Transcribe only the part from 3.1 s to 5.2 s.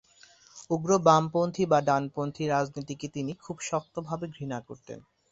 তিনি খুব শক্তভাবে ঘৃণা করতেন।